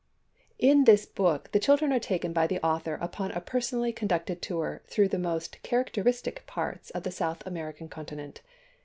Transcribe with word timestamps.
^i^ 0.35 0.43
In 0.57 0.85
this 0.85 1.05
book 1.05 1.51
the 1.51 1.59
children 1.59 1.93
are 1.93 1.99
taken 1.99 2.33
by 2.33 2.47
the 2.47 2.57
author 2.65 2.95
upon 2.99 3.29
a 3.33 3.39
personally 3.39 3.93
conducted 3.93 4.41
tour 4.41 4.81
through 4.87 5.09
the 5.09 5.19
most 5.19 5.61
character 5.61 6.03
istic 6.03 6.43
parts 6.47 6.89
of 6.89 7.03
the 7.03 7.11
South 7.11 7.45
American 7.45 7.87
continent. 7.87 8.41